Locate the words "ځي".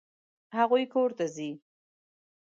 1.35-1.49